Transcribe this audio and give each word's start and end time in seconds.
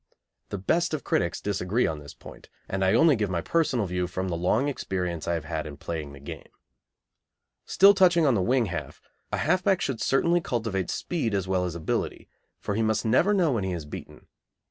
The 0.49 0.57
best 0.57 0.95
of 0.95 1.03
critics 1.03 1.39
disagree 1.39 1.85
on 1.85 1.99
this 1.99 2.15
point, 2.15 2.49
and 2.67 2.83
I 2.83 2.95
only 2.95 3.15
give 3.15 3.29
my 3.29 3.37
own 3.37 3.43
personal 3.43 3.85
view 3.85 4.07
from 4.07 4.29
the 4.29 4.35
long 4.35 4.67
experience 4.67 5.27
I 5.27 5.35
have 5.35 5.45
had 5.45 5.67
in 5.67 5.77
playing 5.77 6.13
the 6.13 6.19
game. 6.19 6.49
Still 7.67 7.93
touching 7.93 8.25
on 8.25 8.33
the 8.33 8.41
wing 8.41 8.65
half, 8.65 8.99
a 9.31 9.37
half 9.37 9.63
back 9.63 9.79
should 9.79 10.01
certainly 10.01 10.41
cultivate 10.41 10.89
speed 10.89 11.35
as 11.35 11.47
well 11.47 11.65
as 11.65 11.75
ability, 11.75 12.27
for 12.59 12.73
he 12.73 12.81
must 12.81 13.05
never 13.05 13.31
know 13.31 13.51
when 13.51 13.63
he 13.63 13.73
is 13.73 13.85
beaten. 13.85 14.25